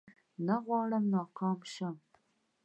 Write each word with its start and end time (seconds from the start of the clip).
نه 0.45 0.55
غواړم 0.65 1.03
ناکام 1.13 1.59
شم 1.73 1.95